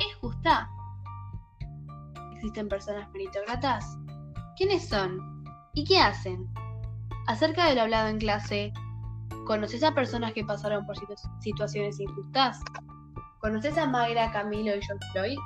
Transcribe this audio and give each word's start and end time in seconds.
¿Es 0.00 0.16
justa? 0.20 0.68
¿Existen 2.34 2.68
personas 2.68 3.08
meritocratas? 3.10 3.96
¿Quiénes 4.56 4.88
son? 4.88 5.44
¿Y 5.74 5.84
qué 5.84 6.00
hacen? 6.00 6.48
Acerca 7.28 7.66
de 7.66 7.76
lo 7.76 7.82
hablado 7.82 8.08
en 8.08 8.18
clase, 8.18 8.72
¿conoces 9.46 9.84
a 9.84 9.94
personas 9.94 10.32
que 10.32 10.44
pasaron 10.44 10.84
por 10.84 10.96
situaciones 11.40 12.00
injustas? 12.00 12.60
¿Conoces 13.40 13.78
a 13.78 13.86
Mayra, 13.86 14.32
Camilo 14.32 14.74
y 14.74 14.82
George 14.82 15.06
Floyd? 15.12 15.38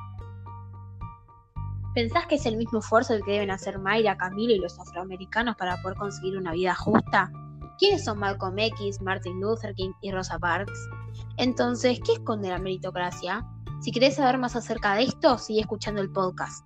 ¿Pensás 1.95 2.27
que 2.27 2.37
es 2.37 2.47
el 2.47 2.57
mismo 2.57 2.79
esfuerzo 2.79 3.13
el 3.13 3.23
que 3.23 3.33
deben 3.33 3.51
hacer 3.51 3.79
Mayra, 3.79 4.17
Camilo 4.17 4.55
y 4.55 4.61
los 4.61 4.79
afroamericanos 4.81 5.57
para 5.57 5.77
poder 5.83 5.99
conseguir 5.99 6.39
una 6.39 6.53
vida 6.53 6.75
justa? 6.75 7.31
¿Quiénes 7.83 8.05
son 8.05 8.21
Malcolm 8.21 8.57
X, 8.57 9.03
Martin 9.03 9.41
Luther 9.41 9.75
King 9.75 9.91
y 10.03 10.13
Rosa 10.13 10.39
Parks? 10.39 10.89
Entonces, 11.37 11.99
¿qué 12.07 12.13
esconde 12.13 12.49
la 12.49 12.61
meritocracia? 12.61 13.45
Si 13.81 13.91
querés 13.91 14.15
saber 14.15 14.39
más 14.39 14.55
acerca 14.55 14.95
de 14.95 15.03
esto, 15.03 15.37
sigue 15.37 15.63
escuchando 15.63 16.01
el 16.01 16.09
podcast. 16.13 16.65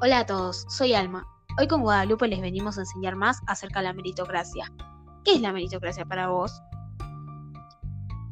Hola 0.00 0.20
a 0.20 0.26
todos, 0.26 0.66
soy 0.68 0.94
Alma. 0.94 1.26
Hoy 1.58 1.66
con 1.66 1.80
Guadalupe 1.80 2.28
les 2.28 2.40
venimos 2.40 2.78
a 2.78 2.82
enseñar 2.82 3.16
más 3.16 3.40
acerca 3.48 3.80
de 3.80 3.86
la 3.86 3.92
meritocracia. 3.92 4.70
¿Qué 5.24 5.34
es 5.34 5.40
la 5.40 5.52
meritocracia 5.52 6.04
para 6.04 6.28
vos? 6.28 6.62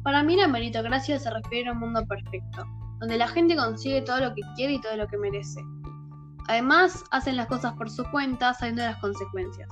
Para 0.03 0.23
mí 0.23 0.37
la 0.37 0.47
meritocracia 0.47 1.19
se 1.19 1.31
refiere 1.31 1.67
a 1.67 1.73
un 1.73 1.79
mundo 1.79 2.05
perfecto, 2.05 2.63
donde 3.01 3.17
la 3.17 3.27
gente 3.27 3.57
consigue 3.57 4.01
todo 4.03 4.21
lo 4.21 4.33
que 4.33 4.41
quiere 4.55 4.75
y 4.75 4.79
todo 4.79 4.95
lo 4.95 5.07
que 5.07 5.17
merece. 5.17 5.59
Además, 6.47 7.03
hacen 7.11 7.35
las 7.35 7.47
cosas 7.47 7.73
por 7.73 7.89
su 7.89 8.05
cuenta 8.09 8.53
sabiendo 8.53 8.83
las 8.83 9.01
consecuencias. 9.01 9.67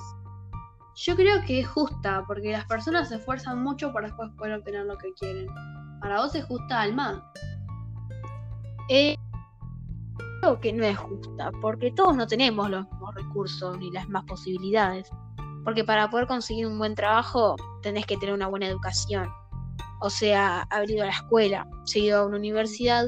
Yo 0.96 1.16
creo 1.16 1.42
que 1.46 1.62
es 1.62 1.68
justa, 1.68 2.24
porque 2.28 2.52
las 2.52 2.66
personas 2.66 3.10
se 3.10 3.16
esfuerzan 3.16 3.64
mucho 3.64 3.94
para 3.94 4.08
después 4.08 4.30
poder 4.38 4.54
obtener 4.54 4.86
lo 4.86 4.98
que 4.98 5.14
quieren. 5.14 5.48
¿Para 6.02 6.22
vos 6.22 6.36
es 6.36 6.44
justa, 6.46 6.82
Alma? 6.82 7.32
Eh, 8.90 9.16
creo 10.42 10.60
que 10.60 10.74
no 10.74 10.84
es 10.84 10.98
justa, 10.98 11.52
porque 11.62 11.92
todos 11.92 12.16
no 12.16 12.28
tenemos 12.28 12.70
los 12.70 12.86
mismos 12.90 13.16
recursos 13.16 13.78
ni 13.78 13.92
las 13.92 14.06
mismas 14.06 14.26
posibilidades. 14.26 15.10
Porque 15.64 15.84
para 15.84 16.10
poder 16.10 16.28
conseguir 16.28 16.68
un 16.68 16.78
buen 16.78 16.96
trabajo 16.96 17.56
tenés 17.82 18.06
que 18.06 18.18
tener 18.18 18.36
una 18.36 18.48
buena 18.48 18.68
educación. 18.68 19.30
O 20.02 20.10
sea, 20.10 20.64
haber 20.72 20.92
ido 20.92 21.04
a 21.04 21.08
la 21.08 21.14
escuela, 21.14 21.68
seguido 21.86 22.22
a 22.22 22.26
una 22.26 22.38
universidad 22.38 23.08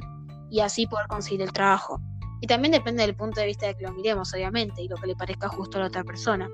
y 0.52 0.60
así 0.60 0.86
poder 0.86 1.08
conseguir 1.08 1.42
el 1.42 1.52
trabajo. 1.52 2.00
Y 2.40 2.48
también 2.48 2.72
depende 2.72 3.04
del 3.04 3.16
punto 3.16 3.40
de 3.40 3.48
vista 3.48 3.66
de 3.66 3.76
que 3.76 3.84
lo 3.84 3.92
miremos, 3.94 4.34
obviamente, 4.34 4.84
y 4.84 4.88
lo 4.88 4.98
que 4.98 5.08
le 5.08 5.16
parezca 5.16 5.50
justo 5.50 5.78
a 5.78 5.82
la 5.82 5.88
otra 5.88 6.04
persona. 6.04 6.50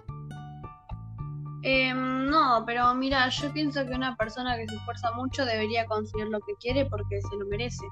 Eh, 1.61 1.93
no, 1.93 2.63
pero 2.65 2.93
mira, 2.95 3.27
yo 3.29 3.51
pienso 3.51 3.85
que 3.85 3.93
una 3.93 4.15
persona 4.15 4.55
que 4.55 4.67
se 4.67 4.75
esfuerza 4.75 5.11
mucho 5.11 5.45
debería 5.45 5.85
conseguir 5.85 6.27
lo 6.27 6.39
que 6.39 6.53
quiere 6.61 6.85
porque 6.85 7.21
se 7.21 7.35
lo 7.37 7.45
merece. 7.47 7.85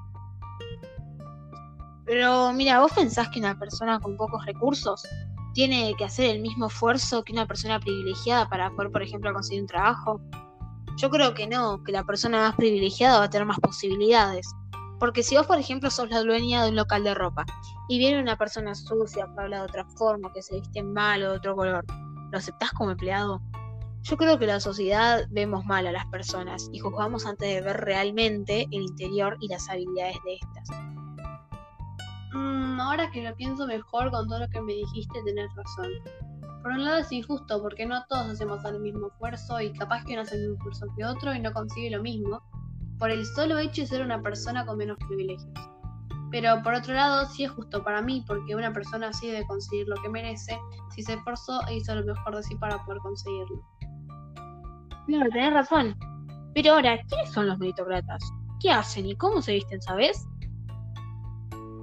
Pero 2.05 2.53
mira, 2.53 2.79
¿vos 2.79 2.93
pensás 2.93 3.27
que 3.29 3.39
una 3.39 3.59
persona 3.59 3.99
con 3.99 4.15
pocos 4.15 4.45
recursos 4.45 5.03
tiene 5.53 5.93
que 5.97 6.05
hacer 6.05 6.29
el 6.29 6.41
mismo 6.41 6.67
esfuerzo 6.67 7.23
que 7.23 7.33
una 7.33 7.45
persona 7.45 7.79
privilegiada 7.79 8.47
para 8.47 8.69
poder, 8.71 8.91
por 8.91 9.03
ejemplo, 9.03 9.33
conseguir 9.33 9.63
un 9.63 9.67
trabajo? 9.67 10.21
Yo 10.95 11.09
creo 11.09 11.33
que 11.33 11.47
no, 11.47 11.83
que 11.83 11.91
la 11.91 12.05
persona 12.05 12.39
más 12.39 12.55
privilegiada 12.55 13.19
va 13.19 13.25
a 13.25 13.29
tener 13.29 13.45
más 13.45 13.59
posibilidades. 13.59 14.47
Porque 14.99 15.21
si 15.21 15.35
vos, 15.35 15.45
por 15.45 15.59
ejemplo, 15.59 15.91
sos 15.91 16.09
la 16.09 16.21
dueña 16.23 16.63
de 16.63 16.69
un 16.69 16.75
local 16.77 17.03
de 17.03 17.13
ropa 17.13 17.45
y 17.89 17.99
viene 17.99 18.21
una 18.21 18.37
persona 18.37 18.73
sucia 18.73 19.27
que 19.35 19.41
habla 19.41 19.57
de 19.57 19.63
otra 19.63 19.85
forma, 19.97 20.31
que 20.33 20.41
se 20.41 20.55
viste 20.55 20.81
mal 20.81 21.21
o 21.23 21.31
de 21.31 21.37
otro 21.37 21.55
color, 21.55 21.85
¿lo 22.31 22.37
aceptás 22.37 22.71
como 22.71 22.91
empleado? 22.91 23.41
Yo 24.03 24.15
creo 24.15 24.39
que 24.39 24.47
la 24.47 24.59
sociedad 24.59 25.25
vemos 25.29 25.65
mal 25.65 25.85
a 25.87 25.91
las 25.91 26.05
personas 26.07 26.69
y 26.71 26.79
juzgamos 26.79 27.25
antes 27.25 27.53
de 27.53 27.61
ver 27.61 27.77
realmente 27.77 28.67
el 28.71 28.83
interior 28.83 29.37
y 29.41 29.49
las 29.49 29.69
habilidades 29.69 30.17
de 30.23 30.35
estas. 30.35 30.69
Mm, 32.33 32.79
ahora 32.79 33.09
que 33.11 33.21
lo 33.21 33.35
pienso 33.35 33.67
mejor 33.67 34.11
con 34.11 34.27
todo 34.27 34.39
lo 34.39 34.49
que 34.49 34.61
me 34.61 34.73
dijiste, 34.73 35.21
tenés 35.23 35.53
razón. 35.55 35.91
Por 36.61 36.71
un 36.71 36.83
lado 36.83 36.97
es 36.97 37.11
injusto 37.11 37.61
porque 37.61 37.85
no 37.85 38.03
todos 38.07 38.27
hacemos 38.27 38.63
el 38.65 38.79
mismo 38.79 39.07
esfuerzo 39.07 39.59
y 39.61 39.73
capaz 39.73 40.03
que 40.05 40.13
uno 40.13 40.21
hace 40.21 40.35
el 40.35 40.41
mismo 40.41 40.55
esfuerzo 40.55 40.85
que 40.95 41.05
otro 41.05 41.33
y 41.33 41.39
no 41.39 41.51
consigue 41.51 41.89
lo 41.89 42.01
mismo 42.01 42.41
por 42.99 43.11
el 43.11 43.25
solo 43.25 43.57
hecho 43.57 43.81
de 43.81 43.87
ser 43.87 44.01
una 44.01 44.21
persona 44.21 44.65
con 44.65 44.77
menos 44.77 44.97
privilegios. 45.07 45.51
Pero 46.31 46.61
por 46.63 46.73
otro 46.73 46.93
lado, 46.93 47.25
sí 47.27 47.45
es 47.45 47.51
justo 47.51 47.83
para 47.83 48.01
mí, 48.01 48.23
porque 48.27 48.55
una 48.55 48.73
persona 48.73 49.09
así 49.09 49.27
debe 49.27 49.45
conseguir 49.47 49.87
lo 49.87 49.95
que 50.01 50.09
merece 50.09 50.59
si 50.93 51.01
se 51.01 51.13
esforzó 51.13 51.65
e 51.67 51.75
hizo 51.75 51.95
lo 51.95 52.03
mejor 52.03 52.35
de 52.35 52.43
sí 52.43 52.55
para 52.55 52.83
poder 52.83 52.99
conseguirlo. 53.01 53.61
Claro, 55.07 55.29
tenés 55.31 55.53
razón. 55.53 55.95
Pero 56.53 56.73
ahora, 56.73 56.97
¿quiénes 57.07 57.31
son 57.31 57.47
los 57.47 57.57
meritocratas? 57.59 58.21
¿Qué 58.59 58.71
hacen 58.71 59.05
y 59.05 59.15
cómo 59.15 59.41
se 59.41 59.53
visten, 59.53 59.81
sabes? 59.81 60.27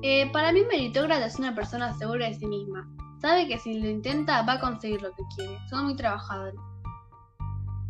Eh, 0.02 0.30
para 0.32 0.52
mí, 0.52 0.62
meritócrata 0.70 1.24
es 1.24 1.38
una 1.38 1.54
persona 1.54 1.94
segura 1.94 2.26
de 2.26 2.34
sí 2.34 2.46
misma. 2.46 2.86
Sabe 3.20 3.48
que 3.48 3.58
si 3.58 3.80
lo 3.80 3.88
intenta, 3.88 4.42
va 4.42 4.54
a 4.54 4.60
conseguir 4.60 5.00
lo 5.00 5.14
que 5.14 5.22
quiere. 5.34 5.58
Son 5.70 5.84
muy 5.84 5.96
trabajadores. 5.96 6.60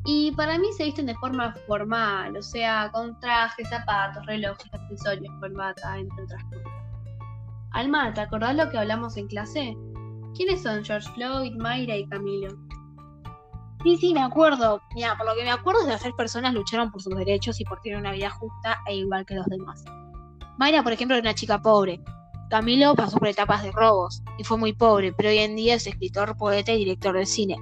Y 0.04 0.32
para 0.32 0.58
mí 0.58 0.70
se 0.76 0.84
visten 0.84 1.06
de 1.06 1.14
forma 1.14 1.54
formal, 1.66 2.36
o 2.36 2.42
sea, 2.42 2.90
con 2.92 3.18
trajes, 3.20 3.68
zapatos, 3.70 4.24
relojes, 4.26 4.72
accesorios, 4.74 5.32
corbata, 5.40 5.98
entre 5.98 6.24
otras 6.24 6.44
cosas. 6.44 6.72
Alma, 7.72 8.12
¿te 8.12 8.20
acordás 8.20 8.54
lo 8.54 8.68
que 8.70 8.78
hablamos 8.78 9.16
en 9.16 9.26
clase? 9.28 9.74
¿Quiénes 10.36 10.62
son 10.62 10.84
George 10.84 11.10
Floyd, 11.14 11.54
Mayra 11.56 11.96
y 11.96 12.06
Camilo? 12.06 12.54
Sí, 13.82 13.96
sí, 13.96 14.14
me 14.14 14.22
acuerdo. 14.22 14.80
Mira, 14.94 15.16
por 15.16 15.26
lo 15.26 15.34
que 15.34 15.44
me 15.44 15.50
acuerdo 15.50 15.80
es 15.80 15.86
de 15.86 15.92
las 15.92 16.16
personas 16.16 16.52
lucharon 16.54 16.90
por 16.90 17.02
sus 17.02 17.16
derechos 17.16 17.60
y 17.60 17.64
por 17.64 17.80
tener 17.80 17.98
una 17.98 18.12
vida 18.12 18.30
justa 18.30 18.78
e 18.86 18.96
igual 18.96 19.24
que 19.24 19.34
los 19.34 19.46
demás. 19.46 19.84
Mayra, 20.58 20.82
por 20.82 20.92
ejemplo, 20.92 21.16
era 21.16 21.22
una 21.22 21.34
chica 21.34 21.60
pobre. 21.60 22.00
Camilo 22.50 22.94
pasó 22.94 23.18
por 23.18 23.28
etapas 23.28 23.62
de 23.62 23.72
robos 23.72 24.22
y 24.38 24.44
fue 24.44 24.58
muy 24.58 24.74
pobre, 24.74 25.12
pero 25.12 25.30
hoy 25.30 25.38
en 25.38 25.56
día 25.56 25.74
es 25.74 25.86
escritor, 25.86 26.36
poeta 26.36 26.72
y 26.72 26.78
director 26.78 27.16
de 27.16 27.26
cine. 27.26 27.56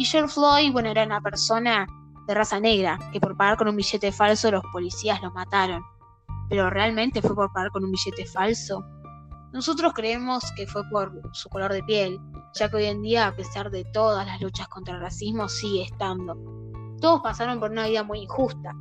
Y 0.00 0.06
Floyd, 0.06 0.72
bueno, 0.72 0.88
era 0.88 1.04
una 1.04 1.20
persona 1.20 1.86
de 2.26 2.32
raza 2.32 2.58
negra, 2.58 2.98
que 3.12 3.20
por 3.20 3.36
pagar 3.36 3.58
con 3.58 3.68
un 3.68 3.76
billete 3.76 4.10
falso 4.10 4.50
los 4.50 4.62
policías 4.72 5.20
lo 5.20 5.30
mataron. 5.30 5.82
Pero 6.48 6.70
realmente 6.70 7.20
fue 7.20 7.34
por 7.34 7.52
pagar 7.52 7.70
con 7.70 7.84
un 7.84 7.90
billete 7.90 8.24
falso. 8.24 8.82
Nosotros 9.52 9.92
creemos 9.92 10.42
que 10.56 10.66
fue 10.66 10.88
por 10.88 11.12
su 11.34 11.50
color 11.50 11.74
de 11.74 11.82
piel, 11.82 12.18
ya 12.54 12.70
que 12.70 12.76
hoy 12.76 12.86
en 12.86 13.02
día, 13.02 13.26
a 13.26 13.36
pesar 13.36 13.70
de 13.70 13.84
todas 13.92 14.26
las 14.26 14.40
luchas 14.40 14.68
contra 14.68 14.94
el 14.94 15.02
racismo, 15.02 15.50
sigue 15.50 15.82
estando. 15.82 16.34
Todos 17.02 17.20
pasaron 17.20 17.60
por 17.60 17.70
una 17.70 17.86
vida 17.86 18.02
muy 18.02 18.20
injusta. 18.20 18.72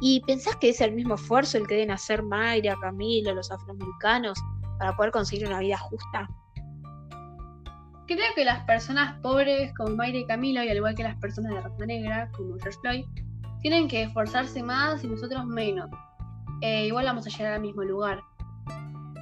¿Y 0.00 0.20
pensás 0.20 0.54
que 0.58 0.68
es 0.68 0.80
el 0.80 0.92
mismo 0.92 1.16
esfuerzo 1.16 1.58
el 1.58 1.66
que 1.66 1.74
deben 1.74 1.90
hacer 1.90 2.22
Mayra, 2.22 2.76
Camilo, 2.80 3.34
los 3.34 3.50
afroamericanos 3.50 4.38
para 4.78 4.94
poder 4.94 5.10
conseguir 5.10 5.48
una 5.48 5.58
vida 5.58 5.76
justa? 5.76 6.28
Creo 8.06 8.34
que 8.36 8.44
las 8.44 8.64
personas 8.64 9.18
pobres 9.20 9.72
como 9.74 9.96
Mayra 9.96 10.18
y 10.18 10.26
Camilo, 10.26 10.62
y 10.62 10.68
al 10.68 10.76
igual 10.76 10.94
que 10.94 11.02
las 11.02 11.16
personas 11.16 11.52
de 11.54 11.60
raza 11.60 11.86
negra 11.86 12.30
como 12.36 12.56
George 12.58 12.78
Floyd, 12.80 13.04
tienen 13.60 13.88
que 13.88 14.02
esforzarse 14.02 14.62
más 14.62 15.02
y 15.02 15.08
nosotros 15.08 15.44
menos. 15.46 15.90
Eh, 16.60 16.86
igual 16.86 17.06
vamos 17.06 17.26
a 17.26 17.30
llegar 17.30 17.54
al 17.54 17.60
mismo 17.60 17.82
lugar. 17.82 18.20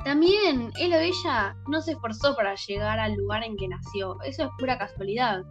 También 0.05 0.71
él 0.79 0.93
o 0.93 0.99
ella 0.99 1.57
no 1.67 1.81
se 1.81 1.93
esforzó 1.93 2.37
para 2.37 2.55
llegar 2.55 2.99
al 2.99 3.15
lugar 3.15 3.43
en 3.43 3.57
que 3.57 3.69
nació, 3.69 4.21
eso 4.23 4.45
es 4.45 4.51
pura 4.59 4.77
casualidad. 4.77 5.43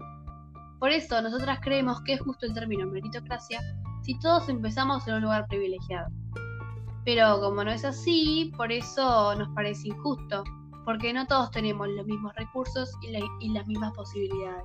Por 0.79 0.91
eso 0.91 1.19
nosotras 1.21 1.59
creemos 1.61 2.01
que 2.03 2.13
es 2.13 2.21
justo 2.21 2.45
el 2.45 2.53
término 2.53 2.85
meritocracia 2.85 3.61
si 4.03 4.19
todos 4.19 4.47
empezamos 4.49 5.07
en 5.07 5.15
un 5.15 5.21
lugar 5.23 5.47
privilegiado. 5.47 6.07
Pero 7.03 7.39
como 7.41 7.63
no 7.63 7.71
es 7.71 7.83
así, 7.83 8.53
por 8.55 8.71
eso 8.71 9.33
nos 9.35 9.49
parece 9.55 9.87
injusto, 9.87 10.43
porque 10.85 11.13
no 11.13 11.25
todos 11.27 11.51
tenemos 11.51 11.87
los 11.89 12.05
mismos 12.05 12.33
recursos 12.35 12.91
y, 13.01 13.49
las 13.51 13.67
mismas 13.67 13.93
posibilidades. 13.93 14.63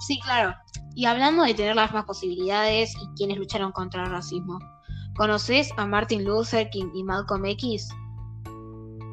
Sí, 0.00 0.18
claro. 0.20 0.54
Y 0.94 1.06
hablando 1.06 1.44
de 1.44 1.54
tener 1.54 1.76
las 1.76 1.90
mismas 1.90 2.04
posibilidades 2.04 2.94
y 3.00 3.08
quienes 3.16 3.38
lucharon 3.38 3.72
contra 3.72 4.04
el 4.04 4.10
racismo, 4.10 4.58
¿conoces 5.16 5.70
a 5.76 5.86
Martin 5.86 6.24
Luther 6.24 6.68
King 6.70 6.90
y 6.94 7.04
Malcolm 7.04 7.46
X? 7.46 7.88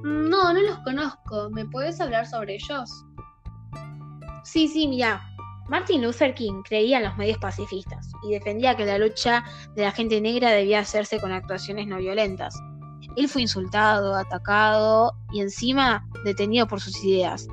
No, 0.03 0.53
no 0.53 0.62
los 0.62 0.77
conozco. 0.80 1.50
¿Me 1.51 1.65
puedes 1.65 2.00
hablar 2.01 2.25
sobre 2.25 2.56
ellos? 2.56 3.06
Sí, 4.44 4.68
sí, 4.68 4.88
mira. 4.88 5.25
Martin 5.69 6.01
Luther 6.01 6.33
King 6.33 6.63
creía 6.63 6.97
en 6.97 7.03
los 7.03 7.15
medios 7.18 7.38
pacifistas 7.38 8.12
y 8.24 8.31
defendía 8.31 8.75
que 8.75 8.85
la 8.85 8.97
lucha 8.97 9.45
de 9.75 9.83
la 9.83 9.92
gente 9.92 10.19
negra 10.19 10.50
debía 10.50 10.80
hacerse 10.80 11.19
con 11.19 11.31
actuaciones 11.31 11.85
no 11.85 11.97
violentas. 11.97 12.56
Él 13.19 13.27
fue 13.27 13.42
insultado, 13.42 14.16
atacado 14.16 15.12
y 15.33 15.42
encima 15.42 16.07
detenido 16.24 16.68
por 16.68 16.80
sus 16.80 17.04
ideas, 17.04 17.50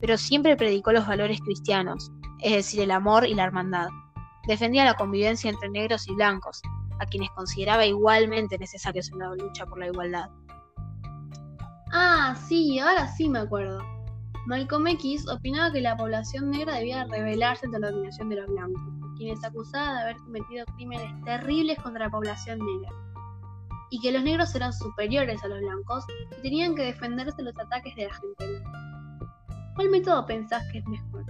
pero 0.00 0.16
siempre 0.16 0.54
predicó 0.54 0.92
los 0.92 1.08
valores 1.08 1.40
cristianos, 1.40 2.12
es 2.40 2.52
decir, 2.52 2.82
el 2.82 2.92
amor 2.92 3.26
y 3.26 3.34
la 3.34 3.42
hermandad. 3.42 3.88
Defendía 4.46 4.84
la 4.84 4.94
convivencia 4.94 5.50
entre 5.50 5.70
negros 5.70 6.06
y 6.06 6.14
blancos, 6.14 6.62
a 7.00 7.06
quienes 7.06 7.30
consideraba 7.30 7.84
igualmente 7.84 8.56
necesarios 8.58 9.10
en 9.10 9.18
la 9.18 9.34
lucha 9.34 9.66
por 9.66 9.80
la 9.80 9.88
igualdad. 9.88 10.30
Ah, 11.90 12.36
sí, 12.46 12.78
ahora 12.78 13.08
sí 13.08 13.28
me 13.28 13.40
acuerdo. 13.40 13.82
Malcolm 14.46 14.86
X 14.86 15.28
opinaba 15.28 15.72
que 15.72 15.80
la 15.80 15.96
población 15.96 16.48
negra 16.50 16.76
debía 16.76 17.04
rebelarse 17.10 17.66
ante 17.66 17.80
la 17.80 17.90
dominación 17.90 18.28
de 18.28 18.36
los 18.36 18.46
blancos, 18.46 18.82
quienes 19.16 19.42
acusaban 19.42 19.96
de 19.96 20.02
haber 20.02 20.16
cometido 20.18 20.64
crímenes 20.76 21.24
terribles 21.24 21.76
contra 21.80 22.04
la 22.04 22.10
población 22.10 22.60
negra. 22.60 23.07
Y 23.90 24.00
que 24.00 24.12
los 24.12 24.22
negros 24.22 24.54
eran 24.54 24.72
superiores 24.72 25.42
a 25.42 25.48
los 25.48 25.60
blancos 25.60 26.04
y 26.38 26.42
tenían 26.42 26.74
que 26.74 26.82
defenderse 26.82 27.36
de 27.36 27.44
los 27.44 27.58
ataques 27.58 27.94
de 27.96 28.06
la 28.06 28.14
gente 28.14 28.46
blanca. 28.46 28.88
¿Cuál 29.74 29.90
método 29.90 30.26
pensás 30.26 30.62
que 30.72 30.78
es 30.78 30.86
mejor? 30.86 31.24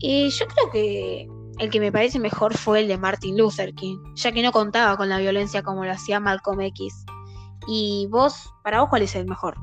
Eh, 0.00 0.28
yo 0.30 0.46
creo 0.46 0.70
que 0.70 1.28
el 1.58 1.70
que 1.70 1.80
me 1.80 1.92
parece 1.92 2.18
mejor 2.18 2.56
fue 2.56 2.80
el 2.80 2.88
de 2.88 2.98
Martin 2.98 3.38
Luther 3.38 3.74
King, 3.74 3.98
ya 4.14 4.32
que 4.32 4.42
no 4.42 4.50
contaba 4.50 4.96
con 4.96 5.08
la 5.08 5.18
violencia 5.18 5.62
como 5.62 5.84
lo 5.84 5.92
hacía 5.92 6.20
Malcolm 6.20 6.60
X. 6.60 7.04
¿Y 7.68 8.06
vos, 8.10 8.52
para 8.62 8.80
vos, 8.80 8.90
cuál 8.90 9.02
es 9.02 9.14
el 9.14 9.26
mejor? 9.26 9.56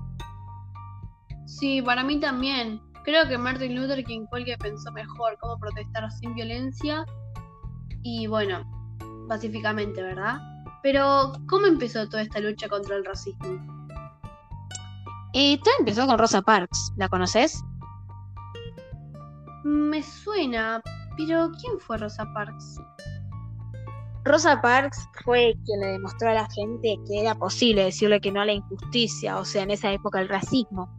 Sí, 1.46 1.82
para 1.82 2.04
mí 2.04 2.20
también. 2.20 2.82
Creo 3.04 3.28
que 3.28 3.38
Martin 3.38 3.76
Luther 3.76 4.04
King 4.04 4.26
fue 4.30 4.40
el 4.40 4.46
que 4.46 4.58
pensó 4.58 4.92
mejor 4.92 5.38
cómo 5.40 5.58
protestar 5.58 6.10
sin 6.12 6.34
violencia 6.34 7.06
y 8.04 8.28
bueno, 8.28 8.64
pacíficamente, 9.28 10.02
¿verdad? 10.02 10.40
Pero, 10.84 11.34
¿cómo 11.48 11.68
empezó 11.68 12.08
toda 12.10 12.24
esta 12.24 12.40
lucha 12.40 12.68
contra 12.68 12.96
el 12.96 13.06
racismo? 13.06 13.60
Eh, 15.34 15.58
todo 15.64 15.74
empezó 15.80 16.08
con 16.08 16.18
Rosa 16.18 16.42
Parks, 16.42 16.92
¿la 16.98 17.08
conoces? 17.08 17.64
Me 19.64 20.02
suena, 20.04 20.82
pero 21.16 21.52
¿quién 21.60 21.80
fue 21.80 21.98
Rosa 21.98 22.26
Parks? 22.34 22.80
Rosa 24.26 24.62
Parks 24.62 25.08
fue 25.24 25.56
quien 25.66 25.80
le 25.80 25.88
demostró 25.94 26.30
a 26.30 26.34
la 26.34 26.48
gente 26.50 26.98
que 27.08 27.22
era 27.22 27.34
posible 27.36 27.86
decirle 27.86 28.20
que 28.20 28.32
no 28.32 28.42
a 28.42 28.46
la 28.46 28.54
injusticia, 28.54 29.38
o 29.38 29.46
sea, 29.46 29.64
en 29.64 29.72
esa 29.72 29.92
época 29.92 30.20
el 30.20 30.30
racismo, 30.30 30.90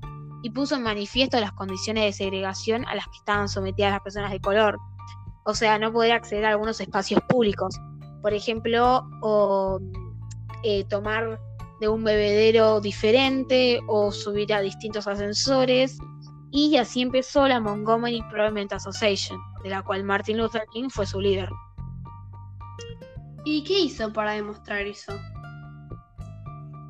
y 0.42 0.50
puso 0.50 0.76
en 0.76 0.82
manifiesto 0.82 1.38
las 1.38 1.52
condiciones 1.52 2.04
de 2.04 2.12
segregación 2.12 2.86
a 2.86 2.94
las 2.94 3.06
que 3.06 3.18
estaban 3.18 3.48
sometidas 3.48 3.92
las 3.92 4.00
personas 4.00 4.32
de 4.32 4.40
color, 4.40 4.78
o 5.44 5.54
sea, 5.54 5.78
no 5.78 5.92
poder 5.92 6.12
acceder 6.12 6.46
a 6.46 6.50
algunos 6.50 6.80
espacios 6.80 7.20
públicos, 7.28 7.78
por 8.22 8.32
ejemplo, 8.32 9.04
o 9.20 9.80
eh, 10.62 10.84
tomar 10.84 11.38
de 11.80 11.88
un 11.88 12.04
bebedero 12.04 12.80
diferente 12.80 13.80
o 13.88 14.12
subir 14.12 14.54
a 14.54 14.60
distintos 14.60 15.08
ascensores. 15.08 15.98
Y 16.52 16.76
así 16.76 17.02
empezó 17.02 17.48
la 17.48 17.60
Montgomery 17.60 18.16
Improvement 18.16 18.72
Association, 18.72 19.38
de 19.64 19.70
la 19.70 19.82
cual 19.82 20.04
Martin 20.04 20.38
Luther 20.38 20.64
King 20.72 20.88
fue 20.90 21.06
su 21.06 21.20
líder. 21.20 21.48
¿Y 23.44 23.64
qué 23.64 23.80
hizo 23.80 24.12
para 24.12 24.32
demostrar 24.32 24.82
eso? 24.82 25.12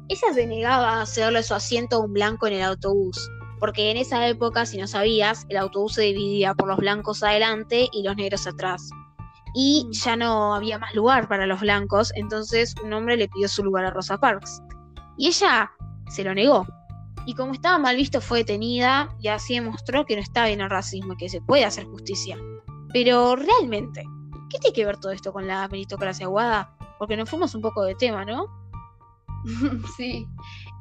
Ella 0.08 0.34
se 0.34 0.46
negaba 0.46 1.00
a 1.00 1.06
cederle 1.06 1.42
su 1.42 1.54
asiento 1.54 1.96
a 1.96 2.00
un 2.00 2.12
blanco 2.12 2.46
en 2.46 2.54
el 2.54 2.62
autobús, 2.62 3.30
porque 3.58 3.90
en 3.90 3.96
esa 3.96 4.28
época, 4.28 4.66
si 4.66 4.76
no 4.76 4.86
sabías, 4.86 5.46
el 5.48 5.56
autobús 5.56 5.94
se 5.94 6.02
dividía 6.02 6.52
por 6.52 6.68
los 6.68 6.76
blancos 6.76 7.22
adelante 7.22 7.88
y 7.92 8.02
los 8.02 8.16
negros 8.16 8.46
atrás. 8.46 8.90
Y 9.54 9.86
mm. 9.86 9.92
ya 9.92 10.16
no 10.16 10.54
había 10.54 10.78
más 10.78 10.94
lugar 10.94 11.28
para 11.28 11.46
los 11.46 11.60
blancos, 11.60 12.12
entonces 12.16 12.74
un 12.82 12.92
hombre 12.92 13.16
le 13.16 13.28
pidió 13.28 13.48
su 13.48 13.62
lugar 13.62 13.84
a 13.84 13.90
Rosa 13.90 14.18
Parks. 14.18 14.62
Y 15.18 15.28
ella 15.28 15.70
se 16.08 16.24
lo 16.24 16.34
negó. 16.34 16.66
Y 17.26 17.34
como 17.34 17.52
estaba 17.52 17.78
mal 17.78 17.96
visto, 17.96 18.20
fue 18.20 18.38
detenida 18.38 19.08
y 19.20 19.28
así 19.28 19.54
demostró 19.54 20.04
que 20.04 20.16
no 20.16 20.22
está 20.22 20.46
bien 20.46 20.60
el 20.60 20.70
racismo 20.70 21.12
y 21.12 21.16
que 21.16 21.28
se 21.28 21.40
puede 21.40 21.64
hacer 21.64 21.84
justicia. 21.84 22.36
Pero 22.92 23.36
realmente, 23.36 24.04
¿qué 24.50 24.58
tiene 24.58 24.74
que 24.74 24.84
ver 24.84 24.98
todo 24.98 25.12
esto 25.12 25.32
con 25.32 25.46
la 25.46 25.68
meritocracia 25.68 26.26
aguada? 26.26 26.74
Porque 26.98 27.16
nos 27.16 27.30
fuimos 27.30 27.54
un 27.54 27.62
poco 27.62 27.84
de 27.84 27.94
tema, 27.94 28.24
¿no? 28.24 28.46
sí, 29.96 30.26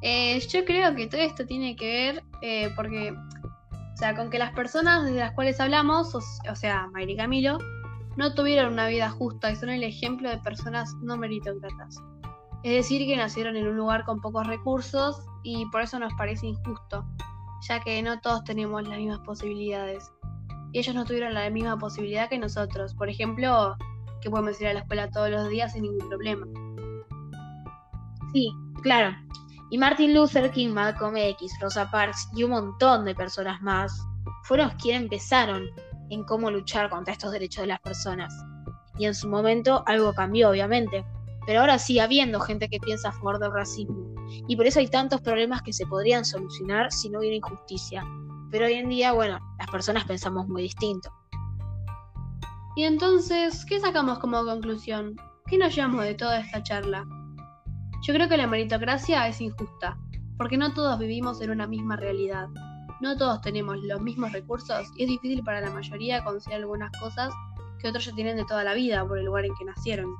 eh, 0.02 0.38
yo 0.40 0.64
creo 0.64 0.94
que 0.94 1.06
todo 1.06 1.20
esto 1.20 1.46
tiene 1.46 1.74
que 1.76 1.86
ver 1.86 2.24
eh, 2.42 2.72
porque, 2.76 3.12
o 3.12 3.96
sea, 3.96 4.14
con 4.14 4.30
que 4.30 4.38
las 4.38 4.52
personas 4.52 5.04
de 5.04 5.12
las 5.12 5.32
cuales 5.32 5.58
hablamos, 5.60 6.14
o, 6.14 6.20
sea, 6.54 6.88
Mayri 6.92 7.16
Camilo, 7.16 7.58
no 8.16 8.34
tuvieron 8.34 8.74
una 8.74 8.86
vida 8.86 9.10
justa 9.10 9.50
y 9.50 9.56
son 9.56 9.70
el 9.70 9.84
ejemplo 9.84 10.28
de 10.30 10.38
personas 10.38 10.94
no 11.02 11.16
meritócratas. 11.16 11.96
Es 12.62 12.72
decir, 12.74 13.06
que 13.06 13.16
nacieron 13.16 13.56
en 13.56 13.66
un 13.66 13.76
lugar 13.76 14.04
con 14.04 14.20
pocos 14.20 14.46
recursos 14.46 15.24
y 15.42 15.66
por 15.66 15.82
eso 15.82 15.98
nos 15.98 16.12
parece 16.14 16.46
injusto, 16.46 17.04
ya 17.68 17.80
que 17.80 18.02
no 18.02 18.20
todos 18.20 18.44
tenemos 18.44 18.86
las 18.86 18.98
mismas 18.98 19.20
posibilidades. 19.20 20.12
Y 20.72 20.78
ellos 20.78 20.94
no 20.94 21.04
tuvieron 21.04 21.34
la 21.34 21.50
misma 21.50 21.78
posibilidad 21.78 22.28
que 22.28 22.38
nosotros. 22.38 22.94
Por 22.94 23.08
ejemplo, 23.08 23.76
que 24.20 24.30
podemos 24.30 24.60
ir 24.60 24.68
a 24.68 24.74
la 24.74 24.80
escuela 24.80 25.10
todos 25.10 25.30
los 25.30 25.48
días 25.48 25.72
sin 25.72 25.82
ningún 25.82 26.08
problema. 26.08 26.46
Sí, 28.32 28.50
claro. 28.82 29.14
Y 29.70 29.78
Martin 29.78 30.14
Luther 30.14 30.50
King, 30.50 30.70
Malcolm 30.70 31.16
X, 31.16 31.52
Rosa 31.60 31.90
Parks 31.90 32.28
y 32.34 32.44
un 32.44 32.50
montón 32.50 33.04
de 33.04 33.14
personas 33.14 33.60
más 33.60 34.06
fueron 34.44 34.70
quienes 34.80 35.02
empezaron 35.02 35.64
en 36.12 36.24
cómo 36.24 36.50
luchar 36.50 36.90
contra 36.90 37.12
estos 37.12 37.32
derechos 37.32 37.62
de 37.62 37.68
las 37.68 37.80
personas. 37.80 38.34
Y 38.98 39.06
en 39.06 39.14
su 39.14 39.28
momento 39.28 39.82
algo 39.86 40.12
cambió, 40.12 40.50
obviamente. 40.50 41.04
Pero 41.46 41.60
ahora 41.60 41.78
sigue 41.78 42.00
habiendo 42.00 42.38
gente 42.40 42.68
que 42.68 42.78
piensa 42.78 43.08
a 43.08 43.12
favor 43.12 43.38
del 43.38 43.52
racismo. 43.52 44.14
Y 44.46 44.56
por 44.56 44.66
eso 44.66 44.78
hay 44.78 44.88
tantos 44.88 45.20
problemas 45.22 45.62
que 45.62 45.72
se 45.72 45.86
podrían 45.86 46.24
solucionar 46.24 46.92
si 46.92 47.08
no 47.08 47.18
hubiera 47.18 47.36
injusticia. 47.36 48.04
Pero 48.50 48.66
hoy 48.66 48.74
en 48.74 48.88
día, 48.88 49.12
bueno, 49.12 49.38
las 49.58 49.70
personas 49.70 50.04
pensamos 50.04 50.46
muy 50.46 50.62
distinto. 50.62 51.10
Y 52.76 52.84
entonces, 52.84 53.64
¿qué 53.64 53.80
sacamos 53.80 54.18
como 54.18 54.44
conclusión? 54.44 55.16
¿Qué 55.46 55.58
nos 55.58 55.74
llevamos 55.74 56.04
de 56.04 56.14
toda 56.14 56.38
esta 56.40 56.62
charla? 56.62 57.06
Yo 58.02 58.14
creo 58.14 58.28
que 58.28 58.36
la 58.36 58.46
meritocracia 58.46 59.26
es 59.28 59.40
injusta, 59.40 59.98
porque 60.38 60.56
no 60.56 60.72
todos 60.74 60.98
vivimos 60.98 61.40
en 61.40 61.50
una 61.50 61.66
misma 61.66 61.96
realidad. 61.96 62.48
No 63.02 63.16
todos 63.16 63.40
tenemos 63.40 63.78
los 63.82 64.00
mismos 64.00 64.30
recursos 64.30 64.86
y 64.96 65.02
es 65.02 65.08
difícil 65.08 65.42
para 65.42 65.60
la 65.60 65.70
mayoría 65.70 66.22
conseguir 66.22 66.60
algunas 66.60 66.92
cosas 67.00 67.34
que 67.80 67.88
otros 67.88 68.04
ya 68.04 68.14
tienen 68.14 68.36
de 68.36 68.44
toda 68.44 68.62
la 68.62 68.74
vida 68.74 69.04
por 69.04 69.18
el 69.18 69.24
lugar 69.24 69.44
en 69.44 69.52
que 69.56 69.64
nacieron. 69.64 70.14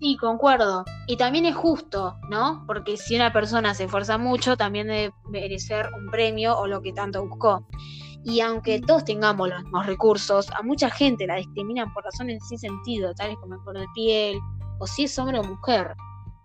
Sí, 0.00 0.16
concuerdo. 0.16 0.86
Y 1.06 1.18
también 1.18 1.44
es 1.44 1.54
justo, 1.54 2.16
¿no? 2.30 2.64
Porque 2.66 2.96
si 2.96 3.14
una 3.14 3.30
persona 3.30 3.74
se 3.74 3.84
esfuerza 3.84 4.16
mucho, 4.16 4.56
también 4.56 4.86
debe 4.86 5.12
merecer 5.28 5.90
un 5.94 6.10
premio 6.10 6.58
o 6.58 6.66
lo 6.66 6.80
que 6.80 6.94
tanto 6.94 7.26
buscó. 7.26 7.68
Y 8.24 8.40
aunque 8.40 8.80
todos 8.80 9.04
tengamos 9.04 9.50
los 9.50 9.62
mismos 9.62 9.84
recursos, 9.84 10.50
a 10.52 10.62
mucha 10.62 10.88
gente 10.88 11.26
la 11.26 11.36
discriminan 11.36 11.92
por 11.92 12.04
razones 12.04 12.42
sin 12.48 12.58
sentido, 12.58 13.14
tales 13.14 13.36
como 13.42 13.56
el 13.56 13.60
color 13.60 13.82
de 13.82 13.88
piel, 13.94 14.40
o 14.78 14.86
si 14.86 15.04
es 15.04 15.18
hombre 15.18 15.40
o 15.40 15.44
mujer. 15.44 15.94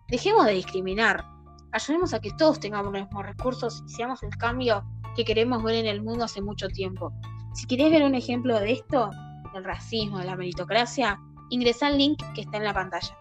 Dejemos 0.09 0.45
de 0.45 0.51
discriminar. 0.51 1.34
Ayudemos 1.75 2.13
a 2.13 2.21
que 2.21 2.31
todos 2.31 2.57
tengamos 2.61 2.93
los 2.93 3.03
mismos 3.03 3.25
recursos 3.25 3.83
y 3.85 3.89
seamos 3.89 4.23
el 4.23 4.29
cambio 4.37 4.85
que 5.13 5.25
queremos 5.25 5.61
ver 5.61 5.75
en 5.75 5.87
el 5.87 6.01
mundo 6.01 6.23
hace 6.23 6.41
mucho 6.41 6.69
tiempo. 6.69 7.11
Si 7.53 7.67
querés 7.67 7.91
ver 7.91 8.03
un 8.03 8.15
ejemplo 8.15 8.57
de 8.61 8.71
esto, 8.71 9.09
del 9.53 9.65
racismo, 9.65 10.19
de 10.19 10.25
la 10.25 10.37
meritocracia, 10.37 11.19
ingresa 11.49 11.87
al 11.87 11.97
link 11.97 12.23
que 12.33 12.43
está 12.43 12.59
en 12.59 12.63
la 12.63 12.73
pantalla. 12.73 13.17